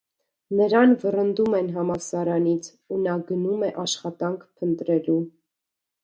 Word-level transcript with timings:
Նրան 0.59 0.93
վռնդում 1.01 1.55
են 1.57 1.67
համալսարանից, 1.75 2.69
ու 2.95 2.97
նա 3.01 3.13
գնում 3.27 3.65
է 3.67 3.69
աշխատանք 3.83 4.47
փնտրելու։ 4.63 5.19